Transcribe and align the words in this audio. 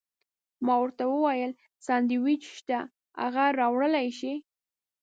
ما 0.65 0.75
ورته 0.81 1.03
وویل: 1.07 1.51
سانډویچ 1.85 2.43
شته، 2.57 2.79
هغه 3.21 3.43
راوړلی 3.59 4.07
شې؟ 4.17 4.33